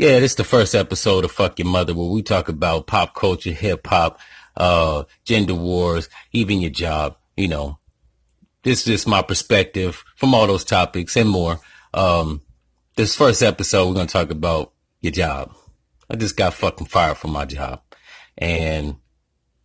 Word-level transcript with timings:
Yeah, 0.00 0.18
this 0.18 0.32
is 0.32 0.36
the 0.36 0.44
first 0.44 0.74
episode 0.74 1.26
of 1.26 1.30
Fuck 1.30 1.58
Your 1.58 1.68
Mother 1.68 1.92
where 1.92 2.08
we 2.08 2.22
talk 2.22 2.48
about 2.48 2.86
pop 2.86 3.14
culture, 3.14 3.52
hip 3.52 3.86
hop, 3.86 4.18
uh, 4.56 5.04
gender 5.26 5.54
wars, 5.54 6.08
even 6.32 6.62
your 6.62 6.70
job. 6.70 7.16
You 7.36 7.48
know, 7.48 7.78
this 8.62 8.78
is 8.78 8.84
just 8.86 9.06
my 9.06 9.20
perspective 9.20 10.02
from 10.16 10.32
all 10.32 10.46
those 10.46 10.64
topics 10.64 11.16
and 11.18 11.28
more. 11.28 11.60
Um, 11.92 12.40
this 12.96 13.14
first 13.14 13.42
episode, 13.42 13.88
we're 13.88 13.94
going 13.94 14.06
to 14.06 14.12
talk 14.14 14.30
about 14.30 14.72
your 15.02 15.12
job. 15.12 15.54
I 16.08 16.16
just 16.16 16.34
got 16.34 16.54
fucking 16.54 16.86
fired 16.86 17.18
from 17.18 17.32
my 17.32 17.44
job. 17.44 17.82
And, 18.38 18.96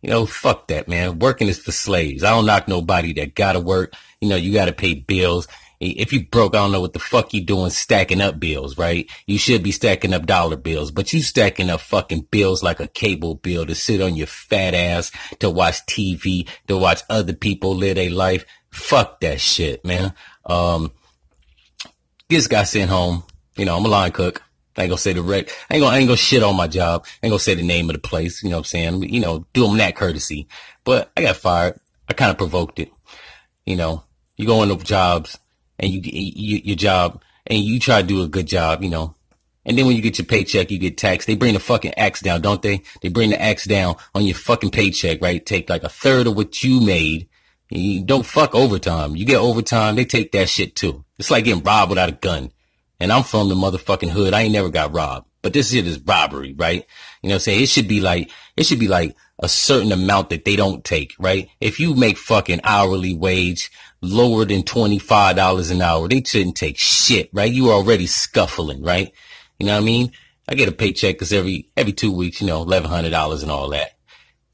you 0.02 0.10
know, 0.10 0.26
fuck 0.26 0.68
that, 0.68 0.86
man. 0.86 1.18
Working 1.18 1.48
is 1.48 1.60
for 1.60 1.72
slaves. 1.72 2.22
I 2.22 2.32
don't 2.32 2.44
knock 2.44 2.68
nobody 2.68 3.14
that 3.14 3.34
gotta 3.36 3.58
work. 3.58 3.94
You 4.20 4.28
know, 4.28 4.36
you 4.36 4.52
gotta 4.52 4.74
pay 4.74 4.92
bills. 4.92 5.48
If 5.78 6.12
you 6.12 6.26
broke, 6.26 6.54
I 6.54 6.58
don't 6.58 6.72
know 6.72 6.80
what 6.80 6.94
the 6.94 6.98
fuck 6.98 7.34
you 7.34 7.42
doing 7.42 7.70
stacking 7.70 8.22
up 8.22 8.40
bills, 8.40 8.78
right? 8.78 9.10
You 9.26 9.38
should 9.38 9.62
be 9.62 9.72
stacking 9.72 10.14
up 10.14 10.24
dollar 10.24 10.56
bills, 10.56 10.90
but 10.90 11.12
you 11.12 11.20
stacking 11.20 11.68
up 11.68 11.80
fucking 11.80 12.28
bills 12.30 12.62
like 12.62 12.80
a 12.80 12.88
cable 12.88 13.34
bill 13.34 13.66
to 13.66 13.74
sit 13.74 14.00
on 14.00 14.16
your 14.16 14.26
fat 14.26 14.74
ass, 14.74 15.10
to 15.40 15.50
watch 15.50 15.84
TV, 15.86 16.48
to 16.68 16.78
watch 16.78 17.02
other 17.10 17.34
people 17.34 17.74
live 17.74 17.96
their 17.96 18.10
life. 18.10 18.46
Fuck 18.70 19.20
that 19.20 19.40
shit, 19.40 19.84
man. 19.84 20.14
Um, 20.46 20.92
this 22.28 22.46
guy 22.46 22.64
sent 22.64 22.90
home. 22.90 23.24
You 23.56 23.66
know, 23.66 23.76
I'm 23.76 23.84
a 23.84 23.88
line 23.88 24.12
cook. 24.12 24.42
I 24.76 24.82
ain't 24.82 24.90
gonna 24.90 24.98
say 24.98 25.12
the 25.12 25.22
rec. 25.22 25.48
I 25.70 25.74
ain't 25.74 25.82
gonna, 25.82 25.94
I 25.94 25.98
ain't 25.98 26.08
gonna 26.08 26.16
shit 26.16 26.42
on 26.42 26.56
my 26.56 26.68
job. 26.68 27.06
I 27.22 27.26
ain't 27.26 27.30
gonna 27.30 27.38
say 27.38 27.54
the 27.54 27.62
name 27.62 27.88
of 27.88 27.94
the 27.94 28.00
place. 28.00 28.42
You 28.42 28.50
know 28.50 28.56
what 28.56 28.60
I'm 28.60 28.64
saying? 28.64 29.02
You 29.02 29.20
know, 29.20 29.46
do 29.52 29.66
them 29.66 29.78
that 29.78 29.96
courtesy. 29.96 30.48
But 30.84 31.10
I 31.16 31.22
got 31.22 31.36
fired. 31.36 31.80
I 32.08 32.12
kind 32.12 32.30
of 32.30 32.38
provoked 32.38 32.78
it. 32.78 32.92
You 33.64 33.76
know, 33.76 34.04
you 34.36 34.46
go 34.46 34.62
into 34.62 34.76
jobs 34.84 35.38
and 35.78 35.90
you, 35.90 36.00
you, 36.02 36.60
your 36.64 36.76
job 36.76 37.22
and 37.46 37.60
you 37.60 37.78
try 37.78 38.00
to 38.00 38.06
do 38.06 38.22
a 38.22 38.28
good 38.28 38.46
job, 38.46 38.82
you 38.82 38.90
know. 38.90 39.14
And 39.64 39.76
then 39.76 39.86
when 39.86 39.96
you 39.96 40.02
get 40.02 40.18
your 40.18 40.26
paycheck, 40.26 40.70
you 40.70 40.78
get 40.78 40.96
taxed. 40.96 41.26
They 41.26 41.34
bring 41.34 41.54
the 41.54 41.60
fucking 41.60 41.94
axe 41.94 42.20
down, 42.20 42.40
don't 42.40 42.62
they? 42.62 42.82
They 43.02 43.08
bring 43.08 43.30
the 43.30 43.42
axe 43.42 43.64
down 43.64 43.96
on 44.14 44.24
your 44.24 44.36
fucking 44.36 44.70
paycheck, 44.70 45.20
right? 45.20 45.44
Take 45.44 45.68
like 45.68 45.82
a 45.82 45.88
third 45.88 46.28
of 46.28 46.36
what 46.36 46.62
you 46.62 46.80
made. 46.80 47.28
You 47.68 48.04
don't 48.04 48.24
fuck 48.24 48.54
overtime. 48.54 49.16
You 49.16 49.24
get 49.24 49.38
overtime, 49.38 49.96
they 49.96 50.04
take 50.04 50.30
that 50.32 50.48
shit 50.48 50.76
too. 50.76 51.04
It's 51.18 51.32
like 51.32 51.44
getting 51.44 51.64
robbed 51.64 51.90
without 51.90 52.08
a 52.08 52.12
gun. 52.12 52.52
And 53.00 53.12
I'm 53.12 53.24
from 53.24 53.48
the 53.48 53.56
motherfucking 53.56 54.10
hood. 54.10 54.34
I 54.34 54.42
ain't 54.42 54.52
never 54.52 54.68
got 54.68 54.94
robbed. 54.94 55.26
But 55.42 55.52
this 55.52 55.72
shit 55.72 55.86
is 55.86 56.00
robbery, 56.00 56.54
right? 56.56 56.86
You 57.22 57.28
know 57.28 57.34
what 57.34 57.36
I'm 57.36 57.40
saying? 57.40 57.62
It 57.62 57.68
should 57.68 57.88
be 57.88 58.00
like, 58.00 58.30
it 58.56 58.66
should 58.66 58.78
be 58.78 58.88
like 58.88 59.16
a 59.38 59.48
certain 59.48 59.92
amount 59.92 60.30
that 60.30 60.44
they 60.44 60.56
don't 60.56 60.84
take, 60.84 61.14
right? 61.18 61.48
If 61.60 61.78
you 61.78 61.94
make 61.94 62.16
fucking 62.16 62.60
hourly 62.64 63.14
wage 63.14 63.70
lower 64.00 64.44
than 64.44 64.62
$25 64.62 65.70
an 65.70 65.82
hour, 65.82 66.08
they 66.08 66.22
shouldn't 66.22 66.56
take 66.56 66.78
shit, 66.78 67.28
right? 67.32 67.52
You 67.52 67.68
are 67.68 67.74
already 67.74 68.06
scuffling, 68.06 68.82
right? 68.82 69.12
You 69.58 69.66
know 69.66 69.74
what 69.74 69.82
I 69.82 69.84
mean? 69.84 70.12
I 70.48 70.54
get 70.54 70.68
a 70.68 70.72
paycheck 70.72 71.18
cause 71.18 71.32
every, 71.32 71.68
every 71.76 71.92
two 71.92 72.12
weeks, 72.12 72.40
you 72.40 72.46
know, 72.46 72.64
$1,100 72.64 73.42
and 73.42 73.50
all 73.50 73.68
that. 73.70 73.98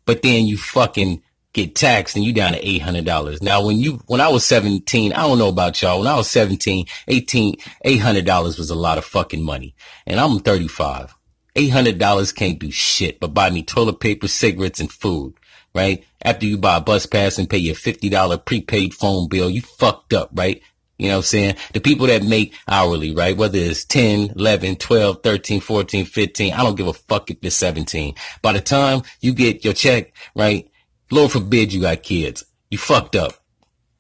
But 0.05 0.23
then 0.23 0.47
you 0.47 0.57
fucking 0.57 1.23
get 1.53 1.77
taxed 1.77 2.17
and 2.17 2.25
you 2.25 2.33
down 2.33 2.53
to 2.53 2.61
$800. 2.61 3.43
Now, 3.43 3.65
when 3.65 3.79
you, 3.79 4.01
when 4.07 4.21
I 4.21 4.29
was 4.29 4.45
17, 4.47 5.13
I 5.13 5.23
don't 5.23 5.39
know 5.39 5.49
about 5.49 5.81
y'all. 5.81 5.99
When 5.99 6.09
I 6.09 6.17
was 6.17 6.31
17, 6.31 6.87
18, 7.09 7.57
$800 7.85 8.59
was 8.59 8.71
a 8.71 8.75
lot 8.75 8.99
of 8.99 9.05
fucking 9.05 9.43
money 9.43 9.75
and 10.07 10.19
I'm 10.19 10.41
35. 10.41 11.15
$800 11.55 12.35
can't 12.35 12.59
do 12.59 12.71
shit 12.71 13.21
but 13.21 13.35
buy 13.35 13.51
me 13.51 13.63
toilet 13.63 14.01
paper, 14.01 14.29
cigarettes 14.29 14.81
and 14.81 14.91
food, 14.91 15.35
right? 15.75 16.05
After 16.23 16.47
you 16.47 16.59
buy 16.59 16.77
a 16.77 16.81
bus 16.81 17.07
pass 17.07 17.39
and 17.39 17.49
pay 17.49 17.59
your 17.59 17.75
$50 17.75 18.45
prepaid 18.45 18.95
phone 18.95 19.29
bill, 19.29 19.51
you 19.51 19.61
fucked 19.63 20.13
up, 20.13 20.31
right? 20.35 20.63
You 20.99 21.09
know 21.09 21.15
what 21.15 21.19
I'm 21.19 21.23
saying? 21.25 21.57
The 21.73 21.81
people 21.81 22.07
that 22.07 22.23
make 22.23 22.55
hourly, 22.69 23.13
right? 23.13 23.37
Whether 23.37 23.59
it's 23.59 23.85
10, 23.85 24.35
11, 24.37 24.77
12, 24.77 25.23
13, 25.23 25.61
14, 25.61 26.05
15, 26.05 26.53
I 26.53 26.57
don't 26.59 26.77
give 26.77 26.87
a 26.87 26.93
fuck 26.93 27.29
if 27.31 27.39
it's 27.43 27.57
17. 27.57 28.15
By 28.41 28.53
the 28.53 28.61
time 28.61 29.03
you 29.21 29.35
get 29.35 29.65
your 29.65 29.75
check, 29.75 30.15
right? 30.37 30.71
Lord 31.11 31.33
forbid 31.33 31.73
you 31.73 31.81
got 31.81 32.05
kids. 32.05 32.45
You 32.71 32.79
fucked 32.79 33.17
up. 33.17 33.33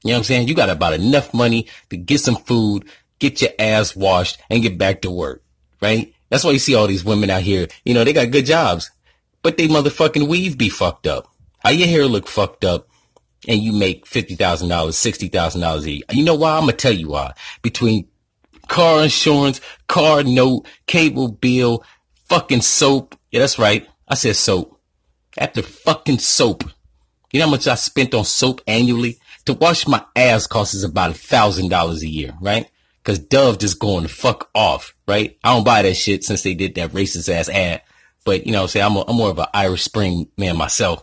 You 0.04 0.10
know 0.10 0.14
what 0.14 0.18
I'm 0.18 0.24
saying? 0.24 0.48
You 0.48 0.54
got 0.54 0.70
about 0.70 0.94
enough 0.94 1.34
money 1.34 1.66
to 1.90 1.96
get 1.96 2.20
some 2.20 2.36
food, 2.36 2.88
get 3.18 3.42
your 3.42 3.50
ass 3.58 3.96
washed, 3.96 4.40
and 4.48 4.62
get 4.62 4.78
back 4.78 5.02
to 5.02 5.10
work. 5.10 5.42
Right? 5.80 6.14
That's 6.32 6.44
why 6.44 6.52
you 6.52 6.58
see 6.58 6.74
all 6.74 6.86
these 6.86 7.04
women 7.04 7.28
out 7.28 7.42
here. 7.42 7.68
You 7.84 7.92
know, 7.92 8.04
they 8.04 8.14
got 8.14 8.30
good 8.30 8.46
jobs, 8.46 8.90
but 9.42 9.58
they 9.58 9.68
motherfucking 9.68 10.28
weave 10.28 10.56
be 10.56 10.70
fucked 10.70 11.06
up. 11.06 11.28
How 11.58 11.72
your 11.72 11.86
hair 11.86 12.06
look 12.06 12.26
fucked 12.26 12.64
up 12.64 12.88
and 13.46 13.60
you 13.60 13.70
make 13.74 14.06
$50,000, 14.06 14.38
$60,000 14.38 15.82
a 15.84 15.90
year. 15.90 16.00
You 16.10 16.24
know 16.24 16.34
why? 16.34 16.54
I'm 16.54 16.62
going 16.62 16.70
to 16.70 16.76
tell 16.78 16.94
you 16.94 17.08
why. 17.08 17.34
Between 17.60 18.08
car 18.68 19.02
insurance, 19.02 19.60
car 19.88 20.22
note, 20.22 20.66
cable 20.86 21.28
bill, 21.28 21.84
fucking 22.30 22.62
soap. 22.62 23.14
Yeah, 23.30 23.40
that's 23.40 23.58
right. 23.58 23.86
I 24.08 24.14
said 24.14 24.34
soap. 24.36 24.80
After 25.36 25.60
fucking 25.60 26.20
soap. 26.20 26.64
You 27.30 27.40
know 27.40 27.44
how 27.44 27.50
much 27.50 27.68
I 27.68 27.74
spent 27.74 28.14
on 28.14 28.24
soap 28.24 28.62
annually? 28.66 29.18
To 29.44 29.52
wash 29.52 29.86
my 29.86 30.02
ass 30.16 30.46
costs 30.46 30.82
about 30.82 31.10
a 31.10 31.14
thousand 31.14 31.68
dollars 31.68 32.02
a 32.02 32.08
year, 32.08 32.32
right? 32.40 32.70
Cause 33.04 33.18
Dove 33.18 33.58
just 33.58 33.80
going 33.80 34.06
fuck 34.06 34.48
off, 34.54 34.94
right? 35.08 35.36
I 35.42 35.54
don't 35.54 35.64
buy 35.64 35.82
that 35.82 35.94
shit 35.94 36.24
since 36.24 36.42
they 36.42 36.54
did 36.54 36.76
that 36.76 36.92
racist 36.92 37.28
ass 37.28 37.48
ad. 37.48 37.82
But 38.24 38.46
you 38.46 38.52
know, 38.52 38.66
say 38.66 38.80
I'm, 38.80 38.94
a, 38.94 39.04
I'm 39.08 39.16
more 39.16 39.30
of 39.30 39.38
an 39.38 39.46
Irish 39.52 39.82
Spring 39.82 40.28
man 40.36 40.56
myself. 40.56 41.02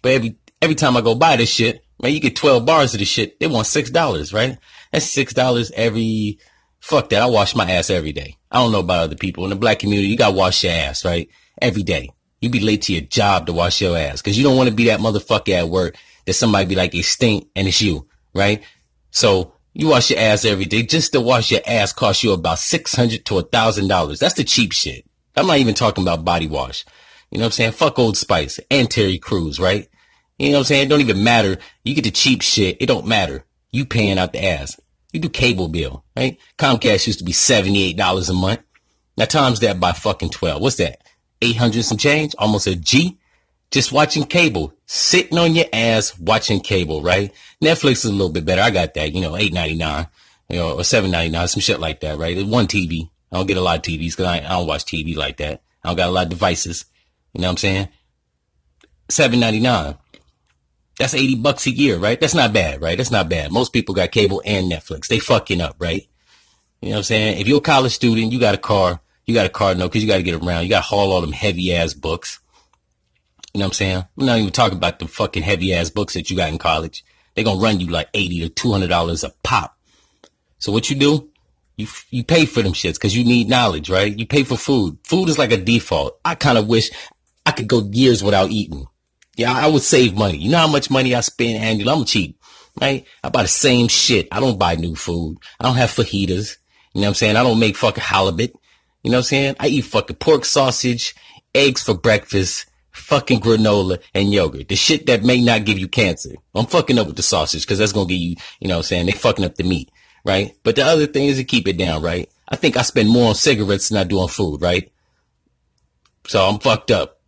But 0.00 0.12
every 0.12 0.36
every 0.62 0.74
time 0.74 0.96
I 0.96 1.02
go 1.02 1.14
buy 1.14 1.36
this 1.36 1.50
shit, 1.50 1.84
man, 2.02 2.12
you 2.12 2.20
get 2.20 2.36
12 2.36 2.64
bars 2.64 2.94
of 2.94 3.00
the 3.00 3.04
shit. 3.04 3.38
They 3.38 3.46
want 3.46 3.66
six 3.66 3.90
dollars, 3.90 4.32
right? 4.32 4.58
That's 4.92 5.06
six 5.06 5.34
dollars 5.34 5.70
every. 5.72 6.38
Fuck 6.80 7.08
that. 7.10 7.22
I 7.22 7.26
wash 7.26 7.56
my 7.56 7.70
ass 7.70 7.90
every 7.90 8.12
day. 8.12 8.36
I 8.50 8.58
don't 8.58 8.72
know 8.72 8.78
about 8.78 9.00
other 9.00 9.16
people 9.16 9.44
in 9.44 9.50
the 9.50 9.56
black 9.56 9.80
community. 9.80 10.08
You 10.08 10.16
got 10.16 10.30
to 10.30 10.36
wash 10.36 10.62
your 10.62 10.72
ass, 10.72 11.04
right? 11.04 11.28
Every 11.60 11.82
day. 11.82 12.08
You 12.40 12.50
be 12.50 12.60
late 12.60 12.82
to 12.82 12.92
your 12.92 13.02
job 13.02 13.46
to 13.46 13.52
wash 13.52 13.80
your 13.80 13.98
ass 13.98 14.22
because 14.22 14.38
you 14.38 14.44
don't 14.44 14.56
want 14.56 14.68
to 14.68 14.74
be 14.74 14.84
that 14.84 15.00
motherfucker 15.00 15.54
at 15.54 15.68
work 15.68 15.96
that 16.24 16.34
somebody 16.34 16.66
be 16.66 16.76
like, 16.76 16.92
they 16.92 17.02
stink 17.02 17.48
and 17.56 17.66
it's 17.66 17.82
you, 17.82 18.06
right? 18.32 18.62
So 19.10 19.54
you 19.78 19.86
wash 19.86 20.10
your 20.10 20.18
ass 20.18 20.44
every 20.44 20.64
day. 20.64 20.82
Just 20.82 21.12
to 21.12 21.20
wash 21.20 21.52
your 21.52 21.60
ass 21.64 21.92
costs 21.92 22.24
you 22.24 22.32
about 22.32 22.58
600 22.58 23.24
to 23.24 23.38
a 23.38 23.42
thousand 23.42 23.86
dollars. 23.86 24.18
That's 24.18 24.34
the 24.34 24.42
cheap 24.42 24.72
shit. 24.72 25.06
I'm 25.36 25.46
not 25.46 25.58
even 25.58 25.74
talking 25.74 26.02
about 26.02 26.24
body 26.24 26.48
wash. 26.48 26.84
You 27.30 27.38
know 27.38 27.44
what 27.44 27.46
I'm 27.46 27.52
saying? 27.52 27.72
Fuck 27.72 27.96
Old 27.96 28.16
Spice 28.16 28.58
and 28.72 28.90
Terry 28.90 29.18
Crews, 29.18 29.60
right? 29.60 29.88
You 30.36 30.48
know 30.48 30.54
what 30.54 30.58
I'm 30.58 30.64
saying? 30.64 30.82
It 30.82 30.88
don't 30.88 31.00
even 31.00 31.22
matter. 31.22 31.58
You 31.84 31.94
get 31.94 32.02
the 32.02 32.10
cheap 32.10 32.42
shit. 32.42 32.76
It 32.80 32.86
don't 32.86 33.06
matter. 33.06 33.44
You 33.70 33.84
paying 33.84 34.18
out 34.18 34.32
the 34.32 34.44
ass. 34.44 34.80
You 35.12 35.20
do 35.20 35.28
cable 35.28 35.68
bill, 35.68 36.04
right? 36.16 36.38
Comcast 36.58 37.06
used 37.06 37.20
to 37.20 37.24
be 37.24 37.32
$78 37.32 38.28
a 38.28 38.32
month. 38.32 38.60
Now 39.16 39.26
times 39.26 39.60
that 39.60 39.78
by 39.78 39.92
fucking 39.92 40.30
12. 40.30 40.60
What's 40.60 40.76
that? 40.76 41.02
800 41.40 41.84
some 41.84 41.98
change, 41.98 42.34
almost 42.36 42.66
a 42.66 42.74
G, 42.74 43.17
just 43.70 43.92
watching 43.92 44.24
cable, 44.24 44.72
sitting 44.86 45.38
on 45.38 45.54
your 45.54 45.66
ass 45.72 46.18
watching 46.18 46.60
cable, 46.60 47.02
right? 47.02 47.32
Netflix 47.62 47.92
is 47.92 48.06
a 48.06 48.12
little 48.12 48.32
bit 48.32 48.44
better. 48.44 48.62
I 48.62 48.70
got 48.70 48.94
that, 48.94 49.12
you 49.12 49.20
know, 49.20 49.32
8.99, 49.32 50.08
you 50.48 50.56
know, 50.56 50.72
or 50.72 50.80
7.99, 50.80 51.48
some 51.48 51.60
shit 51.60 51.80
like 51.80 52.00
that, 52.00 52.18
right? 52.18 52.46
One 52.46 52.66
TV. 52.66 53.10
I 53.30 53.36
don't 53.36 53.46
get 53.46 53.58
a 53.58 53.62
lot 53.62 53.76
of 53.76 53.82
TVs 53.82 54.16
because 54.16 54.26
I, 54.26 54.38
I 54.38 54.48
don't 54.48 54.66
watch 54.66 54.84
TV 54.84 55.14
like 55.14 55.36
that. 55.38 55.62
I 55.84 55.88
don't 55.88 55.96
got 55.96 56.08
a 56.08 56.12
lot 56.12 56.24
of 56.24 56.30
devices. 56.30 56.86
You 57.34 57.42
know 57.42 57.48
what 57.48 57.52
I'm 57.52 57.56
saying? 57.58 57.88
7.99. 59.10 59.98
That's 60.98 61.14
80 61.14 61.36
bucks 61.36 61.66
a 61.66 61.70
year, 61.70 61.98
right? 61.98 62.18
That's 62.18 62.34
not 62.34 62.52
bad, 62.52 62.82
right? 62.82 62.96
That's 62.96 63.10
not 63.10 63.28
bad. 63.28 63.52
Most 63.52 63.72
people 63.72 63.94
got 63.94 64.10
cable 64.10 64.42
and 64.44 64.70
Netflix. 64.70 65.06
They 65.06 65.18
fucking 65.18 65.60
up, 65.60 65.76
right? 65.78 66.08
You 66.80 66.88
know 66.88 66.94
what 66.94 66.98
I'm 66.98 67.04
saying? 67.04 67.40
If 67.40 67.46
you're 67.46 67.58
a 67.58 67.62
college 67.62 67.92
student, 67.92 68.32
you 68.32 68.40
got 68.40 68.54
a 68.54 68.58
car, 68.58 69.00
you 69.26 69.34
got 69.34 69.46
a 69.46 69.50
car 69.50 69.74
note 69.74 69.88
because 69.88 70.02
you 70.02 70.08
got 70.08 70.16
to 70.16 70.22
get 70.22 70.42
around. 70.42 70.64
You 70.64 70.70
got 70.70 70.78
to 70.78 70.88
haul 70.88 71.12
all 71.12 71.20
them 71.20 71.32
heavy 71.32 71.74
ass 71.74 71.94
books. 71.94 72.40
You 73.58 73.64
know 73.64 73.66
what 73.66 73.70
I'm 73.70 73.86
saying? 73.86 74.04
I'm 74.20 74.26
not 74.26 74.38
even 74.38 74.52
talking 74.52 74.78
about 74.78 75.00
the 75.00 75.08
fucking 75.08 75.42
heavy 75.42 75.74
ass 75.74 75.90
books 75.90 76.14
that 76.14 76.30
you 76.30 76.36
got 76.36 76.50
in 76.50 76.58
college. 76.58 77.04
They're 77.34 77.44
to 77.44 77.56
run 77.56 77.80
you 77.80 77.88
like 77.88 78.08
80 78.14 78.48
to 78.48 78.68
$200 78.68 79.24
a 79.24 79.32
pop. 79.42 79.76
So 80.58 80.70
what 80.70 80.88
you 80.88 80.94
do? 80.94 81.28
You, 81.76 81.88
you 82.10 82.22
pay 82.22 82.46
for 82.46 82.62
them 82.62 82.72
shits 82.72 82.94
because 82.94 83.16
you 83.16 83.24
need 83.24 83.48
knowledge, 83.48 83.90
right? 83.90 84.16
You 84.16 84.26
pay 84.26 84.44
for 84.44 84.56
food. 84.56 84.98
Food 85.02 85.28
is 85.28 85.40
like 85.40 85.50
a 85.50 85.56
default. 85.56 86.20
I 86.24 86.36
kind 86.36 86.56
of 86.56 86.68
wish 86.68 86.92
I 87.44 87.50
could 87.50 87.66
go 87.66 87.82
years 87.90 88.22
without 88.22 88.50
eating. 88.50 88.86
Yeah, 89.36 89.52
I 89.52 89.66
would 89.66 89.82
save 89.82 90.16
money. 90.16 90.38
You 90.38 90.52
know 90.52 90.58
how 90.58 90.68
much 90.68 90.88
money 90.88 91.16
I 91.16 91.20
spend 91.20 91.60
annually? 91.60 91.90
I'm 91.90 92.04
cheap, 92.04 92.38
right? 92.80 93.04
I 93.24 93.28
buy 93.28 93.42
the 93.42 93.48
same 93.48 93.88
shit. 93.88 94.28
I 94.30 94.38
don't 94.38 94.56
buy 94.56 94.76
new 94.76 94.94
food. 94.94 95.36
I 95.58 95.64
don't 95.64 95.74
have 95.74 95.90
fajitas. 95.90 96.58
You 96.94 97.00
know 97.00 97.06
what 97.06 97.08
I'm 97.08 97.14
saying? 97.14 97.34
I 97.34 97.42
don't 97.42 97.58
make 97.58 97.74
fucking 97.74 98.04
halibut. 98.04 98.54
You 99.02 99.10
know 99.10 99.16
what 99.16 99.22
I'm 99.22 99.24
saying? 99.24 99.56
I 99.58 99.66
eat 99.66 99.80
fucking 99.80 100.14
pork 100.14 100.44
sausage, 100.44 101.16
eggs 101.56 101.82
for 101.82 101.94
breakfast, 101.94 102.66
fucking 102.98 103.40
granola 103.40 104.02
and 104.14 104.32
yogurt. 104.32 104.68
The 104.68 104.76
shit 104.76 105.06
that 105.06 105.24
may 105.24 105.40
not 105.40 105.64
give 105.64 105.78
you 105.78 105.88
cancer. 105.88 106.34
I'm 106.54 106.66
fucking 106.66 106.98
up 106.98 107.06
with 107.06 107.16
the 107.16 107.22
sausage 107.22 107.62
because 107.62 107.78
that's 107.78 107.92
to 107.92 108.04
give 108.04 108.18
you, 108.18 108.36
you 108.60 108.68
know 108.68 108.76
what 108.76 108.78
I'm 108.78 108.84
saying? 108.84 109.06
They 109.06 109.12
fucking 109.12 109.44
up 109.44 109.56
the 109.56 109.64
meat, 109.64 109.90
right? 110.24 110.54
But 110.62 110.76
the 110.76 110.84
other 110.84 111.06
thing 111.06 111.26
is 111.26 111.38
to 111.38 111.44
keep 111.44 111.68
it 111.68 111.78
down, 111.78 112.02
right? 112.02 112.30
I 112.48 112.56
think 112.56 112.76
I 112.76 112.82
spend 112.82 113.08
more 113.08 113.28
on 113.28 113.34
cigarettes 113.34 113.88
than 113.88 113.98
I 113.98 114.04
do 114.04 114.18
on 114.18 114.28
food, 114.28 114.60
right? 114.62 114.90
So 116.26 116.44
I'm 116.44 116.58
fucked 116.58 116.90
up. 116.90 117.20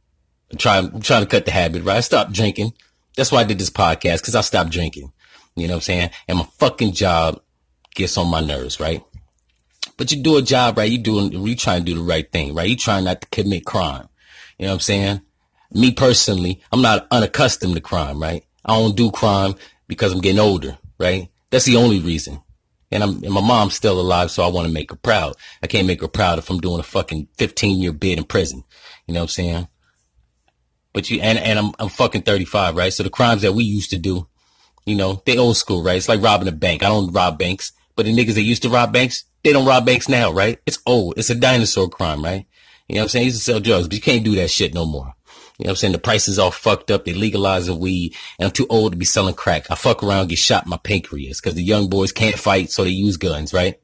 I'm 0.51 0.59
trying, 0.59 0.87
I'm 0.93 1.01
trying 1.01 1.23
to 1.23 1.29
cut 1.29 1.47
the 1.47 1.53
habit, 1.53 1.85
right? 1.85 1.97
I 1.97 2.01
stopped 2.01 2.33
drinking. 2.33 2.75
That's 3.17 3.33
why 3.33 3.41
I 3.41 3.45
did 3.45 3.59
this 3.59 3.71
podcast 3.71 4.19
because 4.19 4.35
I 4.35 4.41
stopped 4.41 4.71
drinking. 4.71 5.13
You 5.57 5.69
know 5.69 5.75
what 5.75 5.79
I'm 5.79 5.83
saying? 5.83 6.11
And 6.29 6.39
my 6.39 6.45
fucking 6.59 6.93
job 6.93 7.41
gets 7.95 8.17
on 8.17 8.29
my 8.29 8.41
nerves, 8.41 8.81
right? 8.81 9.03
But 9.97 10.11
you 10.13 10.23
do 10.23 10.37
a 10.37 10.43
job, 10.43 10.79
right? 10.79 10.91
You 10.91 10.99
doing, 10.99 11.33
you 11.33 11.57
trying 11.57 11.85
to 11.85 11.93
do 11.93 11.99
the 11.99 12.05
right 12.05 12.31
thing, 12.31 12.55
right? 12.55 12.69
You 12.69 12.77
trying 12.77 13.05
not 13.05 13.21
to 13.21 13.29
commit 13.29 13.67
crime. 13.67 14.09
You 14.59 14.67
know 14.67 14.73
what 14.73 14.75
I'm 14.75 14.81
saying? 14.81 15.21
Me 15.73 15.93
personally, 15.93 16.61
I'm 16.73 16.83
not 16.83 17.07
unaccustomed 17.11 17.75
to 17.75 17.81
crime, 17.81 18.21
right? 18.21 18.45
I 18.65 18.77
don't 18.77 18.97
do 18.97 19.11
crime 19.11 19.55
because 19.87 20.13
I'm 20.13 20.21
getting 20.21 20.41
older, 20.41 20.79
right? 20.99 21.29
That's 21.51 21.65
the 21.65 21.77
only 21.77 22.01
reason. 22.01 22.43
And 22.91 23.03
I'm, 23.03 23.23
and 23.23 23.33
my 23.33 23.41
mom's 23.41 23.75
still 23.75 24.01
alive, 24.01 24.31
so 24.31 24.43
I 24.43 24.49
want 24.49 24.67
to 24.67 24.73
make 24.73 24.91
her 24.91 24.97
proud. 24.97 25.37
I 25.63 25.69
can't 25.69 25.87
make 25.87 26.01
her 26.01 26.09
proud 26.09 26.39
if 26.39 26.51
I'm 26.51 26.61
doing 26.61 26.81
a 26.81 26.85
fucking 26.85 27.29
15 27.39 27.79
year 27.79 27.93
bid 27.93 28.19
in 28.19 28.25
prison. 28.25 28.65
You 29.07 29.15
know 29.15 29.21
what 29.21 29.25
I'm 29.25 29.29
saying? 29.29 29.69
But 30.93 31.09
you, 31.09 31.21
and, 31.21 31.39
and 31.39 31.59
I'm, 31.59 31.73
I'm 31.79 31.89
fucking 31.89 32.23
35, 32.23 32.75
right? 32.75 32.93
So 32.93 33.05
the 33.05 33.11
crimes 33.11 33.43
that 33.43 33.53
we 33.53 33.63
used 33.63 33.91
to 33.91 33.99
do, 33.99 34.27
you 34.87 34.97
know, 34.97 35.23
they 35.25 35.39
old 35.39 35.57
school, 35.57 35.83
right? 35.83 35.97
It's 35.97 36.09
like 36.09 36.23
robbing 36.23 36.49
a 36.49 36.53
bank. 36.53 36.83
I 36.83 36.89
don't 36.89 37.13
rob 37.13 37.39
banks, 37.39 37.73
but 37.95 38.07
the 38.07 38.13
niggas 38.13 38.35
that 38.35 38.43
used 38.43 38.63
to 38.63 38.71
rob 38.71 38.93
banks, 38.93 39.25
they 39.45 39.53
don't 39.53 39.67
rob 39.67 39.87
banks 39.87 40.09
now, 40.09 40.33
right? 40.33 40.59
It's 40.67 40.81
old. 40.85 41.15
It's 41.17 41.31
a 41.31 41.37
dinosaur 41.37 41.89
crime, 41.89 42.25
right? 42.25 42.47
You 42.89 42.97
know 42.97 43.03
what 43.03 43.05
I'm 43.05 43.09
saying? 43.11 43.23
He 43.23 43.27
used 43.27 43.39
to 43.39 43.45
sell 43.45 43.61
drugs, 43.61 43.87
but 43.87 43.95
you 43.95 44.03
can't 44.03 44.25
do 44.25 44.35
that 44.35 44.51
shit 44.51 44.75
no 44.75 44.85
more. 44.85 45.15
You 45.61 45.65
know 45.65 45.69
what 45.69 45.73
I'm 45.73 45.77
saying? 45.77 45.93
The 45.93 45.99
prices 45.99 46.39
all 46.39 46.51
fucked 46.51 46.91
up. 46.91 47.05
They 47.05 47.13
legalizing 47.13 47.79
weed 47.79 48.17
and 48.39 48.47
I'm 48.47 48.51
too 48.51 48.67
old 48.71 48.93
to 48.93 48.99
be 48.99 49.05
selling 49.05 49.35
crack. 49.35 49.71
I 49.71 49.75
fuck 49.75 50.03
around, 50.03 50.29
get 50.29 50.39
shot 50.39 50.65
in 50.65 50.71
my 50.71 50.79
pancreas 50.79 51.39
because 51.39 51.55
the 51.55 51.63
young 51.63 51.91
boys 51.91 52.13
can't 52.13 52.39
fight. 52.39 52.71
So 52.71 52.83
they 52.83 52.89
use 52.89 53.19
guns, 53.19 53.53
right? 53.53 53.79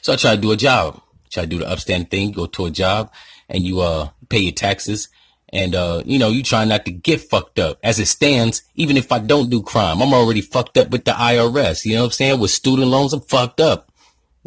So 0.00 0.14
I 0.14 0.16
try 0.16 0.34
to 0.34 0.40
do 0.40 0.52
a 0.52 0.56
job, 0.56 1.02
try 1.30 1.42
to 1.42 1.46
do 1.46 1.58
the 1.58 1.68
upstanding 1.68 2.08
thing, 2.08 2.32
go 2.32 2.46
to 2.46 2.64
a 2.64 2.70
job 2.70 3.12
and 3.50 3.64
you, 3.64 3.80
uh, 3.80 4.08
pay 4.30 4.38
your 4.38 4.54
taxes 4.54 5.08
and, 5.50 5.74
uh, 5.74 6.02
you 6.06 6.18
know, 6.18 6.30
you 6.30 6.42
try 6.42 6.64
not 6.64 6.86
to 6.86 6.90
get 6.90 7.20
fucked 7.20 7.58
up. 7.58 7.78
As 7.82 7.98
it 7.98 8.06
stands, 8.06 8.62
even 8.76 8.96
if 8.96 9.12
I 9.12 9.18
don't 9.18 9.50
do 9.50 9.62
crime, 9.62 10.00
I'm 10.00 10.14
already 10.14 10.40
fucked 10.40 10.78
up 10.78 10.88
with 10.88 11.04
the 11.04 11.12
IRS. 11.12 11.84
You 11.84 11.96
know 11.96 12.00
what 12.00 12.06
I'm 12.06 12.12
saying? 12.12 12.40
With 12.40 12.50
student 12.50 12.88
loans, 12.88 13.12
I'm 13.12 13.20
fucked 13.20 13.60
up. 13.60 13.92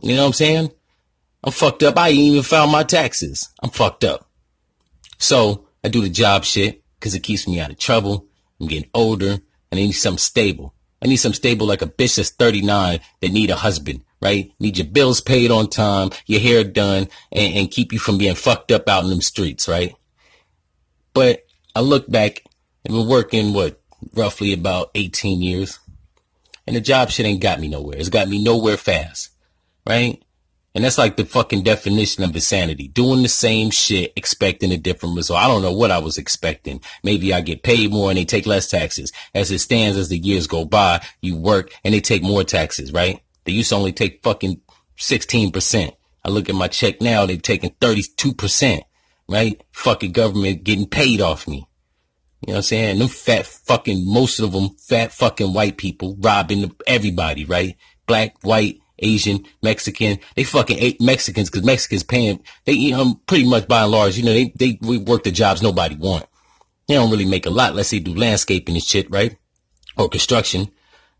You 0.02 0.16
know 0.16 0.24
what 0.24 0.28
I'm 0.30 0.34
saying? 0.34 0.72
I'm 1.44 1.52
fucked 1.52 1.84
up. 1.84 2.00
I 2.00 2.10
ain't 2.10 2.18
even 2.18 2.42
filed 2.42 2.72
my 2.72 2.82
taxes. 2.82 3.48
I'm 3.62 3.70
fucked 3.70 4.04
up. 4.04 4.28
So 5.20 5.68
I 5.84 5.90
do 5.90 6.02
the 6.02 6.10
job 6.10 6.44
shit 6.44 6.84
because 7.00 7.16
it 7.16 7.24
keeps 7.24 7.48
me 7.48 7.60
out 7.60 7.72
of 7.72 7.78
trouble. 7.78 8.26
I'm 8.60 8.68
getting 8.68 8.90
older 8.94 9.32
and 9.32 9.42
I 9.72 9.76
need 9.76 9.92
something 9.94 10.18
stable. 10.18 10.74
I 11.02 11.08
need 11.08 11.18
something 11.18 11.38
stable 11.38 11.68
like 11.68 11.82
a 11.82 11.88
bitch 11.88 12.18
that's 12.18 12.32
39 12.32 13.00
that 13.22 13.32
need 13.32 13.50
a 13.50 13.56
husband, 13.56 14.04
right? 14.22 14.52
Need 14.60 14.78
your 14.78 14.88
bills 14.88 15.22
paid 15.22 15.50
on 15.50 15.70
time, 15.70 16.10
your 16.26 16.42
hair 16.42 16.64
done, 16.64 17.08
and, 17.32 17.56
and 17.56 17.72
keep 17.72 17.94
you 17.94 18.00
from 18.00 18.18
being 18.18 18.36
fucked 18.36 18.72
up 18.72 18.90
out 18.90 19.04
in 19.04 19.10
them 19.10 19.22
streets, 19.22 19.68
right? 19.68 19.96
But 21.14 21.46
I 21.76 21.80
look 21.80 22.10
back, 22.10 22.44
I've 22.86 22.92
been 22.92 23.08
working, 23.08 23.54
what, 23.54 23.82
roughly 24.14 24.54
about 24.54 24.92
18 24.96 25.42
years. 25.42 25.80
And 26.68 26.76
the 26.76 26.82
job 26.82 27.10
shit 27.10 27.26
ain't 27.26 27.42
got 27.42 27.60
me 27.60 27.68
nowhere. 27.68 27.98
It's 27.98 28.10
got 28.10 28.28
me 28.28 28.44
nowhere 28.44 28.78
fast, 28.78 29.30
right? 29.88 30.22
And 30.80 30.86
that's 30.86 30.98
like 30.98 31.18
the 31.18 31.26
fucking 31.26 31.64
definition 31.64 32.24
of 32.24 32.34
insanity. 32.34 32.88
Doing 32.88 33.22
the 33.22 33.28
same 33.28 33.70
shit, 33.70 34.14
expecting 34.16 34.72
a 34.72 34.78
different 34.78 35.18
result. 35.18 35.42
I 35.42 35.48
don't 35.50 35.62
know 35.62 35.74
what 35.74 35.92
I 35.92 35.98
was 35.98 36.18
expecting. 36.18 36.80
Maybe 37.04 37.34
I 37.34 37.42
get 37.42 37.64
paid 37.64 37.92
more 37.92 38.10
and 38.10 38.18
they 38.18 38.24
take 38.24 38.46
less 38.46 38.70
taxes. 38.70 39.12
As 39.36 39.52
it 39.52 39.60
stands, 39.60 39.98
as 39.98 40.08
the 40.08 40.18
years 40.18 40.48
go 40.48 40.64
by, 40.64 41.06
you 41.20 41.36
work 41.36 41.74
and 41.84 41.94
they 41.94 42.00
take 42.00 42.24
more 42.24 42.46
taxes, 42.46 42.94
right? 42.94 43.20
They 43.44 43.52
used 43.52 43.72
to 43.72 43.76
only 43.76 43.92
take 43.92 44.24
fucking 44.24 44.62
16%. 44.98 45.92
I 46.24 46.30
look 46.30 46.48
at 46.48 46.56
my 46.56 46.70
check 46.70 47.02
now, 47.02 47.26
they're 47.26 47.36
taking 47.36 47.72
32%, 47.82 48.82
right? 49.28 49.62
Fucking 49.74 50.14
government 50.14 50.64
getting 50.64 50.88
paid 50.88 51.20
off 51.20 51.46
me. 51.46 51.68
You 52.48 52.54
know 52.54 52.54
what 52.54 52.56
I'm 52.56 52.62
saying? 52.62 53.00
Them 53.00 53.10
fat 53.10 53.46
fucking, 53.46 54.10
most 54.10 54.40
of 54.40 54.54
them 54.54 54.70
fat 54.78 55.12
fucking 55.12 55.54
white 55.54 55.76
people 55.76 56.16
robbing 56.22 56.72
everybody, 56.88 57.44
right? 57.44 57.76
Black, 58.08 58.38
white, 58.44 58.79
Asian, 59.02 59.46
Mexican. 59.62 60.20
They 60.36 60.44
fucking 60.44 60.80
ate 60.80 61.02
Mexicans 61.02 61.50
because 61.50 61.66
Mexicans 61.66 62.04
paying, 62.04 62.42
they 62.66 62.74
eat 62.74 62.92
them 62.92 63.00
um, 63.00 63.22
pretty 63.28 63.48
much 63.48 63.68
by 63.68 63.84
and 63.84 63.92
large. 63.92 64.18
You 64.18 64.24
know, 64.24 64.34
they, 64.34 64.54
they 64.56 64.78
we 64.82 64.98
work 64.98 65.24
the 65.24 65.32
jobs 65.32 65.62
nobody 65.62 65.96
want. 65.96 66.26
They 66.88 66.96
don't 66.96 67.12
really 67.12 67.26
make 67.26 67.46
a 67.46 67.52
lot 67.52 67.72
unless 67.72 67.92
they 67.92 68.00
do 68.00 68.16
landscaping 68.16 68.76
and 68.76 68.84
shit, 68.84 69.10
right? 69.12 69.38
Or 69.98 70.10
construction. 70.10 70.72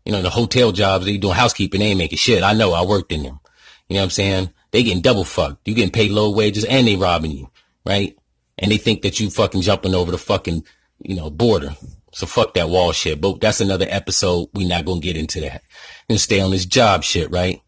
You 0.04 0.12
know, 0.12 0.22
the 0.22 0.30
hotel 0.30 0.72
jobs, 0.72 1.04
they 1.04 1.16
doing 1.18 1.34
housekeeping, 1.34 1.80
they 1.80 1.86
ain't 1.86 1.98
making 1.98 2.18
shit. 2.18 2.42
I 2.42 2.54
know, 2.54 2.72
I 2.72 2.84
worked 2.84 3.12
in 3.12 3.22
them. 3.22 3.40
You 3.88 3.94
know 3.94 4.00
what 4.00 4.04
I'm 4.04 4.10
saying? 4.10 4.50
They 4.70 4.82
getting 4.82 5.02
double 5.02 5.24
fucked. 5.24 5.66
You 5.66 5.74
getting 5.74 5.92
paid 5.92 6.10
low 6.10 6.30
wages 6.30 6.64
and 6.64 6.86
they 6.86 6.96
robbing 6.96 7.32
you, 7.32 7.50
right? 7.84 8.16
And 8.58 8.70
they 8.70 8.76
think 8.76 9.02
that 9.02 9.20
you 9.20 9.30
fucking 9.30 9.62
jumping 9.62 9.94
over 9.94 10.10
the 10.10 10.18
fucking, 10.18 10.64
you 11.00 11.16
know, 11.16 11.30
border. 11.30 11.76
So 12.12 12.26
fuck 12.26 12.54
that 12.54 12.68
wall 12.68 12.92
shit. 12.92 13.20
But 13.20 13.40
that's 13.40 13.60
another 13.60 13.86
episode. 13.88 14.48
We 14.54 14.66
not 14.66 14.84
gonna 14.84 15.00
get 15.00 15.16
into 15.16 15.40
that. 15.40 15.62
And 16.08 16.20
stay 16.20 16.40
on 16.40 16.50
this 16.50 16.66
job 16.66 17.04
shit, 17.04 17.30
right? 17.30 17.60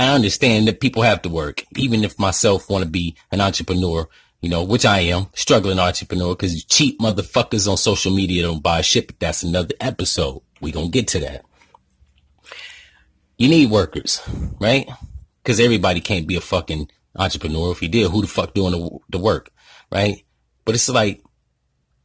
I 0.00 0.14
understand 0.14 0.66
that 0.66 0.80
people 0.80 1.02
have 1.02 1.20
to 1.22 1.28
work, 1.28 1.62
even 1.76 2.04
if 2.04 2.18
myself 2.18 2.70
want 2.70 2.84
to 2.84 2.90
be 2.90 3.16
an 3.30 3.42
entrepreneur, 3.42 4.08
you 4.40 4.48
know, 4.48 4.64
which 4.64 4.86
I 4.86 5.00
am, 5.00 5.26
struggling 5.34 5.78
entrepreneur, 5.78 6.34
because 6.34 6.64
cheap 6.64 6.98
motherfuckers 7.00 7.70
on 7.70 7.76
social 7.76 8.10
media 8.10 8.44
don't 8.44 8.62
buy 8.62 8.80
shit, 8.80 9.08
but 9.08 9.20
that's 9.20 9.42
another 9.42 9.74
episode. 9.78 10.40
We 10.58 10.72
gonna 10.72 10.88
get 10.88 11.06
to 11.08 11.20
that. 11.20 11.44
You 13.36 13.48
need 13.48 13.70
workers, 13.70 14.22
right? 14.58 14.88
Because 15.42 15.60
everybody 15.60 16.00
can't 16.00 16.26
be 16.26 16.36
a 16.36 16.40
fucking 16.40 16.90
entrepreneur. 17.14 17.70
If 17.70 17.82
you 17.82 17.88
did, 17.88 18.10
who 18.10 18.22
the 18.22 18.26
fuck 18.26 18.54
doing 18.54 18.72
the, 18.72 18.98
the 19.10 19.18
work, 19.18 19.50
right? 19.92 20.24
But 20.64 20.76
it's 20.76 20.88
like 20.88 21.22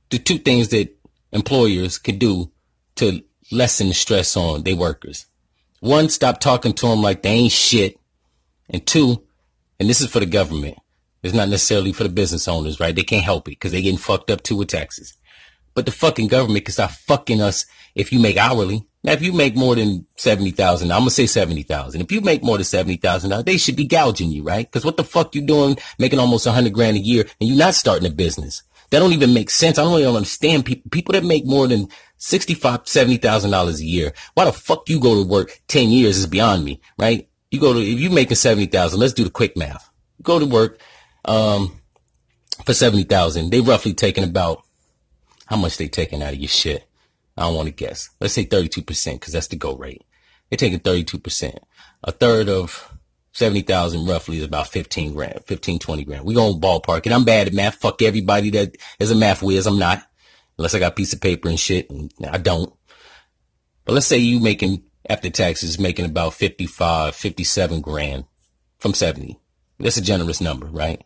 the 0.10 0.20
two 0.20 0.40
things 0.40 0.68
that 0.70 0.94
employers 1.32 1.98
could 1.98 2.20
do 2.20 2.52
to 2.96 3.24
lessen 3.54 3.88
the 3.88 3.94
stress 3.94 4.36
on 4.36 4.64
their 4.64 4.76
workers 4.76 5.28
one, 5.80 6.10
stop 6.10 6.40
talking 6.40 6.74
to 6.74 6.88
them 6.88 7.02
like 7.02 7.22
they 7.22 7.30
ain't 7.30 7.52
shit. 7.52 8.00
And 8.70 8.86
two, 8.86 9.24
and 9.80 9.90
this 9.90 10.02
is 10.02 10.10
for 10.10 10.20
the 10.20 10.26
government. 10.26 10.78
It's 11.22 11.34
not 11.34 11.50
necessarily 11.50 11.92
for 11.92 12.04
the 12.04 12.10
business 12.10 12.48
owners, 12.48 12.80
right? 12.80 12.96
They 12.96 13.04
can't 13.04 13.24
help 13.24 13.48
it 13.48 13.52
because 13.52 13.72
they 13.72 13.82
getting 13.82 13.98
fucked 13.98 14.30
up 14.30 14.44
too 14.44 14.58
with 14.58 14.70
taxes. 14.70 15.18
But 15.74 15.86
the 15.86 15.92
fucking 15.92 16.28
government 16.28 16.66
can 16.66 16.74
stop 16.74 16.92
fucking 16.92 17.42
us 17.42 17.66
if 17.96 18.14
you 18.14 18.20
make 18.20 18.38
hourly. 18.38 18.88
Now, 19.04 19.12
if 19.12 19.22
you 19.22 19.34
make 19.34 19.56
more 19.56 19.76
than 19.76 20.08
70,000, 20.18 20.92
I'm 20.92 21.00
going 21.00 21.10
to 21.10 21.14
say 21.14 21.28
70,000. 21.28 22.02
If 22.02 22.12
you 22.12 22.22
make 22.22 22.44
more 22.44 22.58
than 22.58 22.64
70,000, 22.64 23.46
they 23.46 23.58
should 23.58 23.76
be 23.76 23.86
gouging 23.86 24.32
you, 24.32 24.44
right? 24.44 24.66
Because 24.66 24.86
what 24.86 24.98
the 24.98 25.04
fuck 25.04 25.36
you 25.36 25.42
doing 25.42 25.78
making 26.00 26.18
almost 26.18 26.46
a 26.46 26.50
100 26.50 26.74
grand 26.74 26.98
a 26.98 27.02
year 27.02 27.26
and 27.40 27.50
you're 27.50 27.58
not 27.58 27.76
starting 27.76 28.08
a 28.08 28.12
business? 28.12 28.64
That 28.90 29.00
don't 29.00 29.14
even 29.14 29.34
make 29.34 29.50
sense. 29.50 29.78
I 29.78 29.84
don't 29.84 30.00
even 30.00 30.16
understand 30.16 30.66
people, 30.66 30.90
people 30.90 31.14
that 31.14 31.24
make 31.24 31.46
more 31.46 31.68
than 31.68 31.88
sixty-five, 32.18 32.82
seventy 32.86 33.18
thousand 33.18 33.52
dollars 33.52 33.80
a 33.82 33.86
year. 33.86 34.14
Why 34.34 34.46
the 34.46 34.54
fuck 34.54 34.90
you 34.90 35.00
go 35.00 35.22
to 35.22 35.30
work 35.30 35.62
ten 35.68 35.90
years 35.90 36.18
is 36.18 36.28
beyond 36.28 36.64
me, 36.64 36.82
right? 36.98 37.28
You 37.52 37.60
go 37.60 37.74
to 37.74 37.80
if 37.80 38.00
you 38.00 38.10
making 38.10 38.36
seventy 38.36 38.68
thousand, 38.68 39.00
let's 39.00 39.14
do 39.14 39.24
the 39.24 39.30
quick 39.30 39.56
math. 39.56 39.90
Go 40.22 40.40
to 40.40 40.46
work 40.46 40.80
um, 41.26 41.80
for 42.66 42.74
seventy 42.74 43.04
thousand. 43.04 43.52
They 43.52 43.62
roughly 43.62 43.94
taking 43.94 44.24
about 44.24 44.64
how 45.46 45.58
much 45.58 45.78
they 45.78 45.88
taking 45.88 46.22
out 46.22 46.34
of 46.34 46.40
your 46.40 46.50
shit. 46.50 46.88
I 47.38 47.44
don't 47.44 47.56
want 47.56 47.68
to 47.68 47.74
guess. 47.74 48.10
Let's 48.20 48.34
say 48.34 48.46
thirty-two 48.46 48.82
percent 48.82 49.20
because 49.20 49.34
that's 49.34 49.48
the 49.48 49.56
go 49.56 49.76
rate. 49.76 50.04
They're 50.50 50.58
taking 50.58 50.80
thirty-two 50.80 51.20
percent. 51.20 51.60
A 52.04 52.12
third 52.12 52.50
of 52.50 52.92
70,000 53.36 54.06
roughly 54.06 54.38
is 54.38 54.46
about 54.46 54.70
15 54.70 55.14
grand, 55.14 55.42
15, 55.46 55.78
20 55.78 56.04
grand. 56.06 56.24
We 56.24 56.34
gonna 56.34 56.54
ballpark 56.54 57.06
it. 57.06 57.12
I'm 57.12 57.26
bad 57.26 57.48
at 57.48 57.54
math. 57.54 57.76
Fuck 57.76 58.02
everybody 58.02 58.50
that 58.52 58.78
is 58.98 59.12
a 59.12 59.16
math 59.16 59.44
whiz. 59.44 59.68
I'm 59.68 59.78
not 59.78 60.04
unless 60.58 60.76
I 60.76 60.80
got 60.80 60.94
a 60.94 60.96
piece 60.96 61.14
of 61.14 61.22
paper 61.22 61.50
and 61.50 61.60
shit. 61.60 61.90
And 61.90 62.12
I 62.30 62.38
don't. 62.38 62.74
But 63.86 63.94
let's 63.94 64.08
say 64.08 64.18
you 64.18 64.40
making 64.40 64.84
after 65.10 65.30
taxes 65.30 65.80
making 65.80 66.06
about 66.06 66.34
55, 66.34 67.16
57 67.16 67.82
grand 67.82 68.26
from 68.80 68.94
70. 68.94 69.40
That's 69.80 69.98
a 69.98 70.02
generous 70.02 70.42
number, 70.42 70.68
right? 70.68 71.04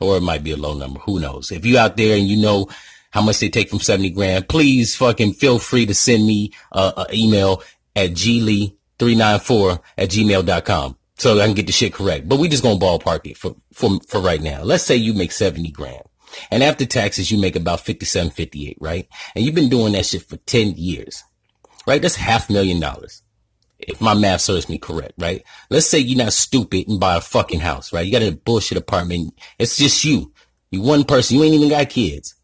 Or 0.00 0.16
it 0.16 0.22
might 0.22 0.44
be 0.44 0.52
a 0.52 0.56
low 0.56 0.74
number. 0.74 1.00
Who 1.00 1.20
knows? 1.20 1.50
If 1.50 1.66
you 1.66 1.78
out 1.78 1.96
there 1.96 2.16
and 2.16 2.28
you 2.28 2.40
know 2.40 2.68
how 3.10 3.22
much 3.22 3.40
they 3.40 3.48
take 3.48 3.68
from 3.68 3.80
70 3.80 4.10
grand, 4.10 4.48
please 4.48 4.94
fucking 4.96 5.34
feel 5.34 5.58
free 5.58 5.86
to 5.86 5.94
send 5.94 6.26
me 6.26 6.52
an 6.72 7.06
email 7.12 7.62
at 7.96 8.10
glee394 8.10 9.80
at 9.98 10.10
gmail.com 10.10 10.96
so 11.16 11.38
I 11.38 11.46
can 11.46 11.54
get 11.54 11.66
the 11.66 11.72
shit 11.72 11.92
correct. 11.92 12.28
But 12.28 12.38
we 12.38 12.48
just 12.48 12.62
gonna 12.62 12.78
ballpark 12.78 13.26
it 13.26 13.36
for, 13.36 13.56
for, 13.72 13.98
for 14.08 14.20
right 14.20 14.40
now. 14.40 14.62
Let's 14.62 14.84
say 14.84 14.96
you 14.96 15.12
make 15.12 15.32
70 15.32 15.70
grand. 15.72 16.02
And 16.50 16.62
after 16.62 16.86
taxes, 16.86 17.30
you 17.30 17.38
make 17.38 17.56
about 17.56 17.80
57, 17.80 18.30
58, 18.30 18.76
right? 18.80 19.08
And 19.34 19.44
you've 19.44 19.54
been 19.54 19.68
doing 19.68 19.92
that 19.92 20.06
shit 20.06 20.22
for 20.22 20.36
10 20.36 20.74
years, 20.76 21.24
right? 21.86 22.00
That's 22.00 22.16
half 22.16 22.50
million 22.50 22.80
dollars. 22.80 23.22
If 23.78 24.00
my 24.00 24.14
math 24.14 24.42
serves 24.42 24.68
me 24.68 24.78
correct, 24.78 25.14
right? 25.18 25.42
Let's 25.70 25.86
say 25.86 25.98
you're 25.98 26.22
not 26.22 26.34
stupid 26.34 26.86
and 26.88 27.00
buy 27.00 27.16
a 27.16 27.20
fucking 27.20 27.60
house, 27.60 27.92
right? 27.92 28.04
You 28.04 28.12
got 28.12 28.22
a 28.22 28.32
bullshit 28.32 28.76
apartment. 28.76 29.34
It's 29.58 29.78
just 29.78 30.04
you. 30.04 30.32
You 30.70 30.82
one 30.82 31.04
person. 31.04 31.36
You 31.36 31.44
ain't 31.44 31.54
even 31.54 31.70
got 31.70 31.88
kids, 31.88 32.34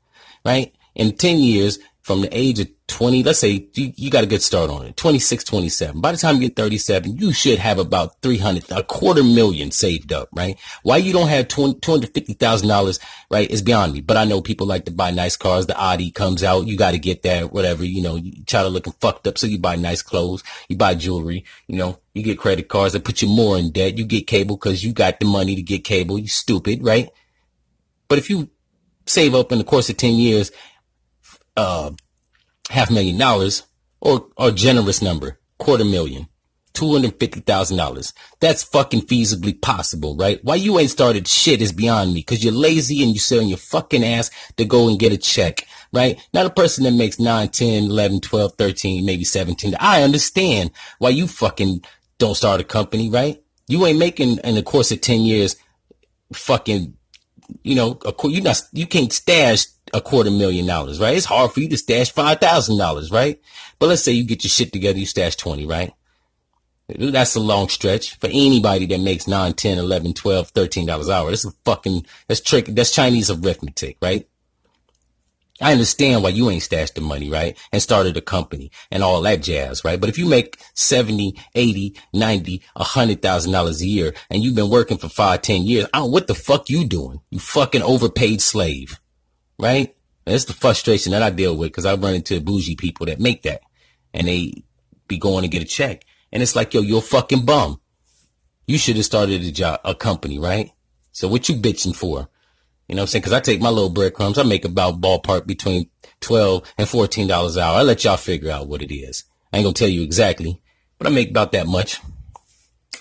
right? 0.44 0.74
In 0.94 1.14
10 1.14 1.38
years, 1.38 1.78
from 2.06 2.20
the 2.20 2.28
age 2.30 2.60
of 2.60 2.68
20, 2.86 3.24
let's 3.24 3.40
say 3.40 3.68
you, 3.74 3.92
you 3.96 4.10
got 4.12 4.22
a 4.22 4.28
good 4.28 4.40
start 4.40 4.70
on 4.70 4.86
it, 4.86 4.96
26, 4.96 5.42
27. 5.42 6.00
By 6.00 6.12
the 6.12 6.18
time 6.18 6.36
you 6.36 6.42
get 6.42 6.54
37, 6.54 7.16
you 7.16 7.32
should 7.32 7.58
have 7.58 7.80
about 7.80 8.22
300, 8.22 8.70
a 8.70 8.84
quarter 8.84 9.24
million 9.24 9.72
saved 9.72 10.12
up, 10.12 10.28
right? 10.32 10.56
Why 10.84 10.98
you 10.98 11.12
don't 11.12 11.26
have 11.26 11.48
$250,000, 11.48 13.00
right, 13.28 13.50
is 13.50 13.60
beyond 13.60 13.92
me. 13.92 14.02
But 14.02 14.18
I 14.18 14.24
know 14.24 14.40
people 14.40 14.68
like 14.68 14.84
to 14.84 14.92
buy 14.92 15.10
nice 15.10 15.36
cars. 15.36 15.66
The 15.66 15.76
Audi 15.76 16.12
comes 16.12 16.44
out. 16.44 16.68
You 16.68 16.76
got 16.76 16.92
to 16.92 16.98
get 17.00 17.22
that, 17.24 17.52
whatever, 17.52 17.84
you 17.84 18.00
know, 18.00 18.14
you 18.14 18.44
try 18.44 18.62
to 18.62 18.68
looking 18.68 18.92
fucked 19.00 19.26
up. 19.26 19.36
So 19.36 19.48
you 19.48 19.58
buy 19.58 19.74
nice 19.74 20.02
clothes, 20.02 20.44
you 20.68 20.76
buy 20.76 20.94
jewelry, 20.94 21.44
you 21.66 21.76
know, 21.76 21.98
you 22.14 22.22
get 22.22 22.38
credit 22.38 22.68
cards 22.68 22.92
that 22.92 23.02
put 23.02 23.20
you 23.20 23.26
more 23.26 23.58
in 23.58 23.72
debt. 23.72 23.98
You 23.98 24.04
get 24.04 24.28
cable 24.28 24.54
because 24.54 24.84
you 24.84 24.92
got 24.92 25.18
the 25.18 25.26
money 25.26 25.56
to 25.56 25.62
get 25.62 25.82
cable. 25.82 26.20
You 26.20 26.28
stupid, 26.28 26.84
right? 26.84 27.08
But 28.06 28.18
if 28.18 28.30
you 28.30 28.48
save 29.06 29.34
up 29.34 29.50
in 29.50 29.58
the 29.58 29.64
course 29.64 29.90
of 29.90 29.96
10 29.96 30.14
years, 30.14 30.52
uh, 31.56 31.90
half 32.70 32.90
million 32.90 33.18
dollars 33.18 33.64
or, 34.00 34.28
or 34.36 34.50
generous 34.50 35.02
number, 35.02 35.38
quarter 35.58 35.84
million, 35.84 36.28
$250,000. 36.74 38.12
That's 38.40 38.62
fucking 38.62 39.02
feasibly 39.02 39.60
possible, 39.60 40.16
right? 40.16 40.38
Why 40.42 40.56
you 40.56 40.78
ain't 40.78 40.90
started 40.90 41.26
shit 41.26 41.62
is 41.62 41.72
beyond 41.72 42.12
me 42.12 42.20
because 42.20 42.44
you're 42.44 42.52
lazy 42.52 43.02
and 43.02 43.12
you 43.12 43.18
sit 43.18 43.40
on 43.40 43.48
your 43.48 43.58
fucking 43.58 44.04
ass 44.04 44.30
to 44.58 44.64
go 44.64 44.88
and 44.88 44.98
get 44.98 45.12
a 45.12 45.16
check, 45.16 45.66
right? 45.92 46.20
Not 46.34 46.46
a 46.46 46.50
person 46.50 46.84
that 46.84 46.92
makes 46.92 47.18
9, 47.18 47.48
10, 47.48 47.84
11, 47.84 48.20
12, 48.20 48.52
13, 48.58 49.06
maybe 49.06 49.24
17. 49.24 49.74
I 49.80 50.02
understand 50.02 50.70
why 50.98 51.10
you 51.10 51.26
fucking 51.26 51.82
don't 52.18 52.36
start 52.36 52.60
a 52.60 52.64
company, 52.64 53.10
right? 53.10 53.42
You 53.68 53.84
ain't 53.86 53.98
making 53.98 54.38
in 54.38 54.54
the 54.54 54.62
course 54.62 54.92
of 54.92 55.00
10 55.00 55.22
years 55.22 55.56
fucking, 56.32 56.95
you 57.62 57.74
know, 57.74 57.98
you 58.24 58.40
not, 58.40 58.62
you 58.72 58.86
can't 58.86 59.12
stash 59.12 59.66
a 59.92 60.00
quarter 60.00 60.30
million 60.30 60.66
dollars, 60.66 61.00
right? 61.00 61.16
It's 61.16 61.26
hard 61.26 61.52
for 61.52 61.60
you 61.60 61.68
to 61.68 61.76
stash 61.76 62.12
$5,000, 62.12 63.12
right? 63.12 63.40
But 63.78 63.88
let's 63.88 64.02
say 64.02 64.12
you 64.12 64.24
get 64.24 64.44
your 64.44 64.50
shit 64.50 64.72
together, 64.72 64.98
you 64.98 65.06
stash 65.06 65.36
20, 65.36 65.66
right? 65.66 65.92
That's 66.88 67.34
a 67.34 67.40
long 67.40 67.68
stretch 67.68 68.16
for 68.18 68.28
anybody 68.28 68.86
that 68.86 69.00
makes 69.00 69.26
9, 69.26 69.54
10, 69.54 69.78
11, 69.78 70.14
12, 70.14 70.48
13 70.50 70.86
dollars 70.86 71.08
an 71.08 71.14
hour. 71.14 71.30
That's 71.30 71.44
a 71.44 71.50
fucking, 71.64 72.06
that's 72.28 72.40
trick. 72.40 72.66
That's 72.66 72.92
Chinese 72.92 73.30
arithmetic, 73.30 73.96
right? 74.00 74.28
I 75.60 75.72
understand 75.72 76.22
why 76.22 76.30
you 76.30 76.50
ain't 76.50 76.62
stashed 76.62 76.96
the 76.96 77.00
money, 77.00 77.30
right? 77.30 77.56
And 77.72 77.80
started 77.80 78.16
a 78.16 78.20
company 78.20 78.70
and 78.90 79.02
all 79.02 79.22
that 79.22 79.42
jazz, 79.42 79.84
right? 79.84 79.98
But 79.98 80.10
if 80.10 80.18
you 80.18 80.26
make 80.26 80.58
70, 80.74 81.34
80, 81.54 81.96
90, 82.12 82.62
$100,000 82.76 83.80
a 83.80 83.86
year 83.86 84.14
and 84.28 84.42
you've 84.42 84.54
been 84.54 84.70
working 84.70 84.98
for 84.98 85.08
five, 85.08 85.42
10 85.42 85.62
years, 85.62 85.86
I 85.94 85.98
don't, 85.98 86.12
what 86.12 86.26
the 86.26 86.34
fuck 86.34 86.68
you 86.68 86.84
doing? 86.84 87.20
You 87.30 87.38
fucking 87.38 87.82
overpaid 87.82 88.42
slave 88.42 89.00
right? 89.58 89.94
That's 90.24 90.44
the 90.44 90.52
frustration 90.52 91.12
that 91.12 91.22
I 91.22 91.30
deal 91.30 91.56
with 91.56 91.68
because 91.68 91.86
I 91.86 91.94
run 91.94 92.14
into 92.14 92.40
bougie 92.40 92.76
people 92.76 93.06
that 93.06 93.20
make 93.20 93.42
that 93.42 93.62
and 94.12 94.26
they 94.26 94.64
be 95.08 95.18
going 95.18 95.42
to 95.42 95.48
get 95.48 95.62
a 95.62 95.66
check. 95.66 96.04
And 96.32 96.42
it's 96.42 96.56
like, 96.56 96.74
yo, 96.74 96.80
you're 96.80 96.98
a 96.98 97.02
fucking 97.02 97.44
bum. 97.44 97.80
You 98.66 98.78
should 98.78 98.96
have 98.96 99.04
started 99.04 99.42
a 99.42 99.52
job, 99.52 99.80
a 99.84 99.94
company, 99.94 100.38
right? 100.38 100.70
So 101.12 101.28
what 101.28 101.48
you 101.48 101.54
bitching 101.54 101.94
for? 101.94 102.28
You 102.88 102.94
know 102.94 103.02
what 103.02 103.04
I'm 103.04 103.08
saying? 103.08 103.22
Cause 103.22 103.32
I 103.32 103.40
take 103.40 103.60
my 103.60 103.68
little 103.68 103.90
breadcrumbs. 103.90 104.38
I 104.38 104.44
make 104.44 104.64
about 104.64 105.00
ballpark 105.00 105.46
between 105.46 105.90
12 106.20 106.74
and 106.78 106.86
$14 106.86 107.56
an 107.56 107.62
hour. 107.62 107.76
I 107.78 107.82
let 107.82 108.04
y'all 108.04 108.16
figure 108.16 108.50
out 108.50 108.68
what 108.68 108.82
it 108.82 108.94
is. 108.94 109.24
I 109.52 109.58
ain't 109.58 109.64
gonna 109.64 109.74
tell 109.74 109.88
you 109.88 110.02
exactly, 110.02 110.62
but 110.98 111.06
I 111.06 111.10
make 111.10 111.30
about 111.30 111.52
that 111.52 111.66
much. 111.66 112.00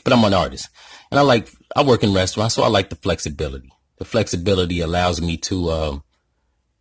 But 0.04 0.14
I'm 0.14 0.24
an 0.24 0.34
artist 0.34 0.70
and 1.12 1.20
I 1.20 1.24
like, 1.24 1.50
I 1.76 1.84
work 1.84 2.04
in 2.04 2.14
restaurants, 2.14 2.56
so 2.56 2.64
I 2.64 2.68
like 2.68 2.90
the 2.90 2.96
flexibility. 2.96 3.72
The 3.98 4.06
flexibility 4.06 4.82
allows 4.82 5.22
me 5.22 5.38
to, 5.38 5.72
um, 5.72 6.04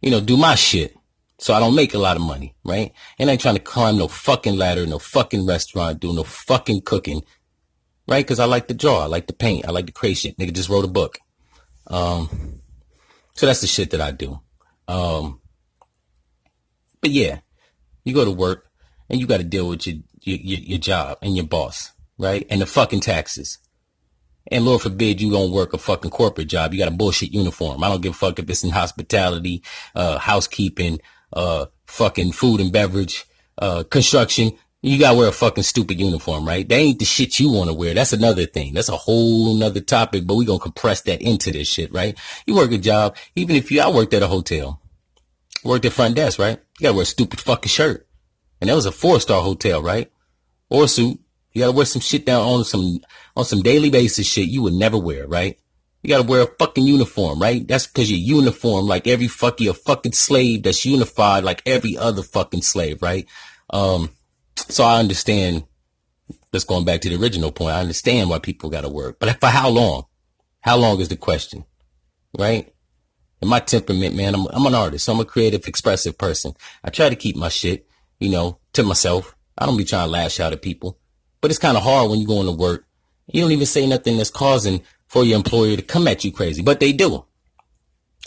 you 0.01 0.11
know, 0.11 0.21
do 0.21 0.37
my 0.37 0.55
shit. 0.55 0.95
So 1.39 1.53
I 1.53 1.61
don't 1.61 1.75
make 1.75 1.95
a 1.95 1.99
lot 1.99 2.17
of 2.17 2.23
money, 2.23 2.55
right? 2.65 2.93
And 3.19 3.29
I 3.29 3.33
ain't 3.33 3.41
trying 3.41 3.57
to 3.57 3.61
climb 3.61 3.99
no 3.99 4.09
fucking 4.09 4.57
ladder, 4.57 4.87
no 4.87 4.99
fucking 4.99 5.47
restaurant, 5.47 6.01
do 6.01 6.13
no 6.13 6.23
fucking 6.23 6.83
cooking, 6.83 7.23
right? 8.09 8.27
Cause 8.27 8.39
I 8.39 8.45
like 8.45 8.69
to 8.69 8.75
draw. 8.75 9.01
I 9.01 9.07
like 9.07 9.27
to 9.27 9.35
paint. 9.35 9.67
I 9.67 9.71
like 9.71 9.87
to 9.87 9.93
create 9.93 10.19
shit. 10.19 10.39
Nigga 10.39 10.53
just 10.53 10.69
wrote 10.69 10.85
a 10.85 10.89
book. 10.89 11.19
Um, 11.89 12.61
so 13.35 13.47
that's 13.47 13.61
the 13.61 13.67
shit 13.67 13.91
that 13.91 14.01
I 14.01 14.11
do. 14.13 14.41
Um, 14.89 15.41
but 17.01 17.11
yeah, 17.11 17.41
you 18.05 18.15
go 18.15 18.25
to 18.25 18.31
work 18.31 18.69
and 19.09 19.21
you 19.21 19.27
got 19.27 19.39
to 19.39 19.45
deal 19.45 19.69
with 19.69 19.87
your, 19.87 19.97
your, 20.23 20.39
your 20.61 20.79
job 20.79 21.19
and 21.23 21.37
your 21.37 21.47
boss, 21.47 21.93
right? 22.19 22.47
And 22.49 22.61
the 22.61 22.67
fucking 22.67 23.01
taxes. 23.01 23.59
And 24.51 24.65
Lord 24.65 24.83
forbid 24.83 25.21
you 25.21 25.31
don't 25.31 25.53
work 25.53 25.73
a 25.73 25.79
fucking 25.79 26.11
corporate 26.11 26.49
job. 26.49 26.73
You 26.73 26.79
got 26.79 26.93
a 26.93 26.97
bullshit 26.97 27.33
uniform. 27.33 27.83
I 27.83 27.89
don't 27.89 28.03
give 28.03 28.13
a 28.13 28.17
fuck 28.17 28.39
if 28.39 28.49
it's 28.49 28.63
in 28.63 28.71
hospitality, 28.71 29.63
uh, 29.95 30.19
housekeeping, 30.19 31.01
uh, 31.33 31.67
fucking 31.87 32.33
food 32.33 32.61
and 32.61 32.73
beverage, 32.73 33.25
uh, 33.59 33.85
construction. 33.85 34.53
You 34.87 34.99
gotta 34.99 35.17
wear 35.17 35.29
a 35.29 35.33
fucking 35.33 35.65
stupid 35.65 35.99
uniform, 35.99 36.47
right? 36.47 36.69
That 36.69 36.75
ain't 36.75 36.99
the 36.99 37.07
shit 37.07 37.41
you 37.41 37.51
want 37.51 37.71
to 37.71 37.75
wear. 37.75 37.95
That's 37.95 38.13
another 38.13 38.45
thing. 38.45 38.75
That's 38.75 38.91
a 38.91 38.97
whole 38.97 39.55
nother 39.55 39.81
topic, 39.81 40.27
but 40.27 40.35
we 40.35 40.45
gonna 40.45 40.59
compress 40.59 41.01
that 41.03 41.23
into 41.23 41.51
this 41.51 41.69
shit, 41.69 41.91
right? 41.91 42.19
You 42.45 42.55
work 42.55 42.71
a 42.71 42.77
job, 42.77 43.17
even 43.35 43.57
if 43.57 43.71
you, 43.71 43.81
I 43.81 43.89
worked 43.89 44.13
at 44.13 44.23
a 44.23 44.27
hotel, 44.27 44.83
worked 45.65 45.87
at 45.87 45.93
front 45.95 46.17
desk, 46.17 46.39
right? 46.39 46.61
You 46.79 46.85
gotta 46.85 46.97
wear 46.97 47.05
a 47.05 47.07
stupid 47.07 47.41
fucking 47.41 47.71
shirt. 47.71 48.07
And 48.61 48.69
that 48.69 48.75
was 48.75 48.85
a 48.85 48.93
four 48.93 49.21
star 49.21 49.41
hotel, 49.41 49.83
right? 49.83 50.13
Or 50.69 50.85
a 50.85 50.89
suit. 50.89 51.19
You 51.55 51.63
gotta 51.63 51.73
wear 51.73 51.87
some 51.87 52.03
shit 52.03 52.27
down 52.27 52.43
on 52.43 52.65
some 52.65 53.01
on 53.35 53.47
some 53.47 53.63
daily 53.63 53.89
basis 53.89 54.27
shit 54.27 54.51
you 54.51 54.61
would 54.65 54.75
never 54.75 54.99
wear, 54.99 55.27
right? 55.27 55.59
You 56.03 56.11
gotta 56.11 56.29
wear 56.29 56.43
a 56.43 56.57
fucking 56.59 56.85
uniform, 56.85 57.41
right? 57.41 57.67
That's 57.67 57.87
because 57.87 58.11
you're 58.11 58.39
uniform 58.39 58.87
like 58.87 59.07
every 59.07 59.29
fucking 59.29 59.67
a 59.67 59.73
fucking 59.73 60.13
slave 60.13 60.65
that's 60.65 60.85
unified 60.85 61.43
like 61.43 61.63
every 61.65 61.97
other 61.97 62.23
fucking 62.23 62.61
slave, 62.61 63.01
right? 63.01 63.27
Um, 63.71 64.11
so 64.57 64.85
I 64.85 64.99
understand. 64.99 65.65
That's 66.51 66.65
going 66.65 66.85
back 66.85 67.01
to 67.01 67.09
the 67.09 67.21
original 67.21 67.51
point. 67.51 67.75
I 67.75 67.81
understand 67.81 68.31
why 68.31 68.39
people 68.39 68.71
gotta 68.71 68.89
work, 68.89 69.19
but 69.19 69.41
for 69.41 69.49
how 69.49 69.69
long? 69.69 70.05
How 70.61 70.77
long 70.77 71.01
is 71.01 71.09
the 71.09 71.17
question, 71.17 71.65
right? 72.39 72.73
And 73.41 73.51
my 73.51 73.61
temperament, 73.61 74.15
man, 74.17 74.35
I'm, 74.35 74.47
I'm 74.47 74.65
an 74.65 74.75
artist. 74.75 75.09
I'm 75.09 75.21
a 75.21 75.25
creative, 75.27 75.69
expressive 75.69 76.17
person. 76.17 76.55
I 76.83 76.89
try 76.89 77.11
to 77.11 77.17
keep 77.17 77.37
my 77.37 77.51
shit, 77.51 77.87
you 78.19 78.31
know, 78.31 78.59
to 78.73 78.83
myself. 78.83 79.37
I 79.59 79.67
don't 79.67 79.77
be 79.77 79.85
trying 79.85 80.07
to 80.07 80.11
lash 80.11 80.41
out 80.41 80.55
at 80.55 80.63
people. 80.63 80.99
But 81.43 81.51
it's 81.51 81.61
kind 81.61 81.77
of 81.77 81.83
hard 81.83 82.09
when 82.09 82.21
you're 82.21 82.27
going 82.27 82.47
to 82.47 82.53
work. 82.53 82.87
You 83.27 83.43
don't 83.43 83.53
even 83.53 83.67
say 83.67 83.87
nothing 83.87 84.17
that's 84.17 84.31
causing 84.31 84.83
for 85.09 85.25
your 85.25 85.37
employer 85.37 85.77
to 85.77 85.83
come 85.83 86.09
at 86.09 86.25
you 86.25 86.33
crazy, 86.33 86.63
but 86.63 86.81
they 86.81 86.93
do. 86.93 87.27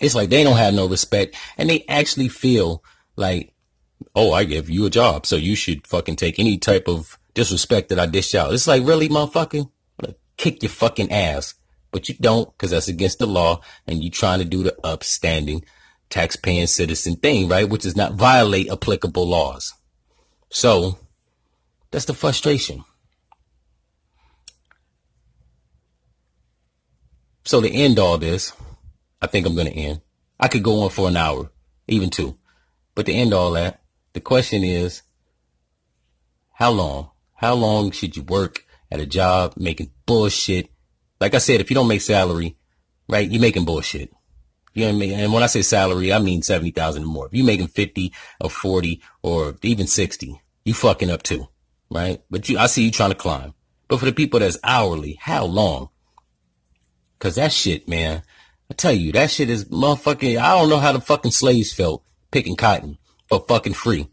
It's 0.02 0.14
like 0.14 0.30
they 0.30 0.44
don't 0.44 0.58
have 0.58 0.76
no 0.76 0.88
respect 0.88 1.36
and 1.58 1.70
they 1.70 1.84
actually 1.90 2.30
feel 2.30 2.84
like, 3.16 3.54
oh, 4.16 4.34
I 4.34 4.44
give 4.44 4.70
you 4.70 4.86
a 4.86 4.90
job, 4.90 5.26
so 5.26 5.36
you 5.36 5.56
should 5.56 5.88
fucking 5.88 6.16
take 6.16 6.40
any 6.40 6.58
type 6.58 6.88
of 6.88 7.18
disrespect 7.34 7.90
that 7.90 8.00
I 8.00 8.06
dish 8.06 8.36
out. 8.36 8.54
It's 8.54 8.68
like, 8.68 8.86
really, 8.86 9.10
motherfucker? 9.10 9.70
Kick 10.38 10.62
your 10.62 10.70
fucking 10.70 11.12
ass. 11.12 11.56
But 11.92 12.10
you 12.10 12.16
don't, 12.20 12.52
because 12.52 12.72
that's 12.72 12.90
against 12.90 13.20
the 13.20 13.28
law, 13.28 13.62
and 13.88 14.04
you 14.04 14.10
trying 14.10 14.40
to 14.40 14.46
do 14.46 14.62
the 14.62 14.76
upstanding 14.84 15.64
tax-paying 16.10 16.68
citizen 16.68 17.16
thing, 17.16 17.48
right? 17.48 17.68
Which 17.68 17.86
is 17.86 17.96
not 17.96 18.14
violate 18.14 18.70
applicable 18.70 19.28
laws. 19.28 19.74
So, 20.50 21.00
that's 21.92 22.06
the 22.06 22.14
frustration. 22.14 22.84
So 27.46 27.62
to 27.62 27.72
end 27.72 27.98
all 27.98 28.18
this, 28.18 28.52
I 29.22 29.28
think 29.28 29.48
I'm 29.48 29.56
going 29.56 29.68
to 29.68 29.74
end. 29.74 30.02
I 30.38 30.50
could 30.50 30.64
go 30.64 30.82
on 30.82 30.90
for 30.90 31.08
an 31.08 31.16
hour, 31.16 31.50
even 31.88 32.10
two. 32.10 32.38
But 32.94 33.06
to 33.06 33.14
end 33.14 33.34
all 33.34 33.52
that, 33.52 33.80
the 34.18 34.22
question 34.22 34.64
is, 34.64 35.04
how 36.54 36.72
long? 36.72 37.12
How 37.36 37.54
long 37.54 37.92
should 37.92 38.18
you 38.18 38.24
work 38.24 38.66
at 38.90 39.00
a 39.00 39.06
job 39.06 39.54
making 39.58 39.92
bullshit? 40.08 40.72
Like 41.22 41.36
I 41.36 41.38
said, 41.38 41.62
if 41.62 41.70
you 41.70 41.76
don't 41.76 41.88
make 41.88 42.02
salary, 42.02 42.58
right, 43.08 43.30
you're 43.30 43.40
making 43.40 43.66
bullshit. 43.66 44.12
You 44.74 44.86
know 44.86 44.88
what 44.88 44.96
I 44.96 45.00
mean? 45.00 45.20
And 45.20 45.34
when 45.34 45.44
I 45.44 45.46
say 45.46 45.62
salary, 45.62 46.12
I 46.12 46.18
mean 46.18 46.42
70,000 46.42 47.04
or 47.04 47.06
more. 47.06 47.28
If 47.28 47.36
you're 47.36 47.46
making 47.46 47.68
50 47.68 48.12
or 48.42 48.50
40 48.50 49.04
or 49.22 49.56
even 49.62 49.86
60, 49.86 50.42
you 50.66 50.74
fucking 50.74 51.12
up 51.12 51.22
too, 51.22 51.48
right? 51.92 52.20
But 52.32 52.50
you, 52.50 52.58
I 52.58 52.66
see 52.66 52.86
you 52.86 52.92
trying 52.92 53.12
to 53.12 53.16
climb. 53.16 53.54
But 53.88 54.00
for 54.00 54.06
the 54.06 54.14
people 54.14 54.40
that's 54.40 54.58
hourly, 54.64 55.20
how 55.22 55.46
long? 55.46 55.90
Cause 57.20 57.36
that 57.36 57.54
shit, 57.54 57.88
man, 57.88 58.24
I 58.72 58.74
tell 58.74 58.94
you, 58.94 59.12
that 59.12 59.30
shit 59.30 59.52
is 59.52 59.66
motherfucking, 59.66 60.40
I 60.40 60.58
don't 60.58 60.70
know 60.70 60.80
how 60.80 60.94
the 60.94 61.02
fucking 61.02 61.32
slaves 61.32 61.72
felt 61.72 62.04
picking 62.32 62.56
cotton 62.56 62.98
for 63.30 63.46
fucking 63.48 63.74
free, 63.74 64.08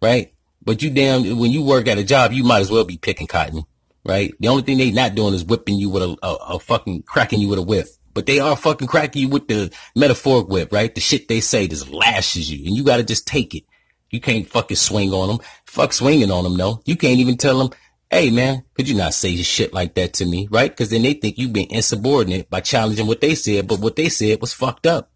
right? 0.00 0.32
But 0.62 0.82
you 0.82 0.90
damn, 0.90 1.38
when 1.38 1.52
you 1.52 1.62
work 1.62 1.86
at 1.86 1.98
a 1.98 2.04
job, 2.04 2.32
you 2.32 2.42
might 2.42 2.60
as 2.60 2.70
well 2.70 2.84
be 2.84 2.98
picking 2.98 3.26
cotton, 3.28 3.64
right? 4.04 4.34
The 4.40 4.48
only 4.48 4.62
thing 4.62 4.78
they 4.78 4.90
not 4.90 5.14
doing 5.14 5.34
is 5.34 5.44
whipping 5.44 5.76
you 5.76 5.90
with 5.90 6.02
a, 6.02 6.16
a, 6.22 6.34
a 6.34 6.58
fucking, 6.58 7.04
cracking 7.04 7.40
you 7.40 7.48
with 7.48 7.60
a 7.60 7.62
whip. 7.62 7.86
But 8.14 8.26
they 8.26 8.40
are 8.40 8.56
fucking 8.56 8.88
cracking 8.88 9.22
you 9.22 9.28
with 9.28 9.46
the 9.46 9.70
metaphoric 9.94 10.48
whip, 10.48 10.72
right? 10.72 10.92
The 10.94 11.00
shit 11.00 11.28
they 11.28 11.40
say 11.40 11.68
just 11.68 11.90
lashes 11.90 12.50
you 12.50 12.66
and 12.66 12.74
you 12.74 12.82
gotta 12.82 13.04
just 13.04 13.26
take 13.26 13.54
it. 13.54 13.64
You 14.10 14.20
can't 14.20 14.48
fucking 14.48 14.76
swing 14.76 15.12
on 15.12 15.28
them. 15.28 15.38
Fuck 15.66 15.92
swinging 15.92 16.30
on 16.30 16.44
them, 16.44 16.56
no. 16.56 16.80
You 16.84 16.96
can't 16.96 17.18
even 17.18 17.36
tell 17.36 17.58
them, 17.58 17.70
hey 18.10 18.30
man, 18.30 18.64
could 18.74 18.88
you 18.88 18.96
not 18.96 19.14
say 19.14 19.36
shit 19.36 19.74
like 19.74 19.94
that 19.94 20.14
to 20.14 20.26
me, 20.26 20.48
right? 20.50 20.70
Because 20.70 20.90
then 20.90 21.02
they 21.02 21.12
think 21.12 21.38
you've 21.38 21.52
been 21.52 21.70
insubordinate 21.70 22.48
by 22.48 22.60
challenging 22.60 23.06
what 23.06 23.20
they 23.20 23.34
said, 23.34 23.68
but 23.68 23.80
what 23.80 23.96
they 23.96 24.08
said 24.08 24.40
was 24.40 24.52
fucked 24.52 24.86
up. 24.86 25.10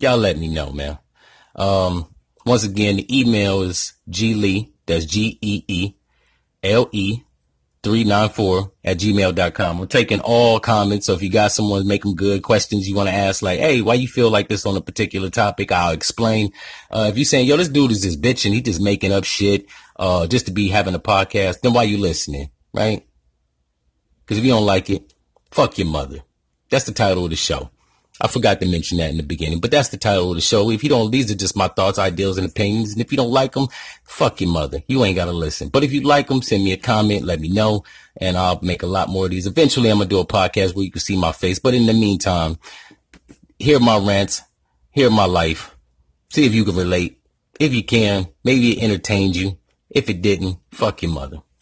Y'all 0.00 0.18
let 0.18 0.36
me 0.36 0.48
know, 0.48 0.72
man. 0.72 0.98
Um, 1.54 2.06
once 2.44 2.64
again, 2.64 2.96
the 2.96 3.20
email 3.20 3.62
is 3.62 3.94
glee, 4.10 4.72
that's 4.86 5.06
G-E-E-L-E 5.06 5.94
394 7.84 8.72
at 8.82 8.98
gmail.com. 8.98 9.80
I'm 9.80 9.86
taking 9.86 10.20
all 10.20 10.58
comments. 10.58 11.06
So 11.06 11.12
if 11.12 11.22
you 11.22 11.30
got 11.30 11.52
someone 11.52 11.86
make 11.86 12.02
them 12.02 12.14
good 12.14 12.42
questions 12.42 12.88
you 12.88 12.96
want 12.96 13.10
to 13.10 13.14
ask, 13.14 13.42
like, 13.42 13.60
hey, 13.60 13.82
why 13.82 13.94
you 13.94 14.08
feel 14.08 14.30
like 14.30 14.48
this 14.48 14.66
on 14.66 14.76
a 14.76 14.80
particular 14.80 15.28
topic? 15.30 15.70
I'll 15.70 15.92
explain. 15.92 16.50
Uh, 16.90 17.08
if 17.10 17.18
you're 17.18 17.26
saying, 17.26 17.46
yo, 17.46 17.56
this 17.56 17.68
dude 17.68 17.92
is 17.92 18.02
just 18.02 18.22
bitching, 18.22 18.54
he 18.54 18.62
just 18.62 18.80
making 18.80 19.12
up 19.12 19.24
shit, 19.24 19.66
uh, 19.96 20.26
just 20.26 20.46
to 20.46 20.52
be 20.52 20.68
having 20.68 20.94
a 20.94 20.98
podcast, 20.98 21.60
then 21.60 21.74
why 21.74 21.82
you 21.84 21.98
listening? 21.98 22.50
Right? 22.72 23.06
Cause 24.26 24.38
if 24.38 24.44
you 24.44 24.50
don't 24.50 24.66
like 24.66 24.88
it, 24.88 25.12
fuck 25.50 25.76
your 25.76 25.86
mother. 25.86 26.20
That's 26.70 26.86
the 26.86 26.92
title 26.92 27.24
of 27.24 27.30
the 27.30 27.36
show. 27.36 27.70
I 28.20 28.28
forgot 28.28 28.60
to 28.60 28.66
mention 28.66 28.98
that 28.98 29.10
in 29.10 29.16
the 29.16 29.24
beginning, 29.24 29.58
but 29.58 29.72
that's 29.72 29.88
the 29.88 29.96
title 29.96 30.30
of 30.30 30.36
the 30.36 30.40
show. 30.40 30.70
If 30.70 30.84
you 30.84 30.88
don't, 30.88 31.10
these 31.10 31.32
are 31.32 31.34
just 31.34 31.56
my 31.56 31.66
thoughts, 31.66 31.98
ideals, 31.98 32.38
and 32.38 32.48
opinions. 32.48 32.92
And 32.92 33.00
if 33.00 33.10
you 33.10 33.16
don't 33.16 33.32
like 33.32 33.52
them, 33.52 33.66
fuck 34.04 34.40
your 34.40 34.50
mother. 34.50 34.82
You 34.86 35.04
ain't 35.04 35.16
got 35.16 35.24
to 35.24 35.32
listen. 35.32 35.68
But 35.68 35.82
if 35.82 35.92
you 35.92 36.02
like 36.02 36.28
them, 36.28 36.40
send 36.40 36.62
me 36.62 36.72
a 36.72 36.76
comment, 36.76 37.24
let 37.24 37.40
me 37.40 37.48
know, 37.48 37.82
and 38.16 38.36
I'll 38.36 38.60
make 38.62 38.84
a 38.84 38.86
lot 38.86 39.08
more 39.08 39.24
of 39.24 39.32
these. 39.32 39.48
Eventually, 39.48 39.90
I'm 39.90 39.96
going 39.96 40.08
to 40.08 40.14
do 40.14 40.20
a 40.20 40.26
podcast 40.26 40.76
where 40.76 40.84
you 40.84 40.92
can 40.92 41.00
see 41.00 41.18
my 41.18 41.32
face. 41.32 41.58
But 41.58 41.74
in 41.74 41.86
the 41.86 41.92
meantime, 41.92 42.58
hear 43.58 43.80
my 43.80 43.98
rants, 43.98 44.42
hear 44.92 45.10
my 45.10 45.24
life, 45.24 45.74
see 46.30 46.46
if 46.46 46.54
you 46.54 46.64
can 46.64 46.76
relate. 46.76 47.20
If 47.58 47.74
you 47.74 47.82
can, 47.82 48.28
maybe 48.44 48.78
it 48.78 48.82
entertained 48.84 49.34
you. 49.34 49.58
If 49.90 50.08
it 50.08 50.22
didn't, 50.22 50.58
fuck 50.70 51.02
your 51.02 51.10
mother. 51.10 51.44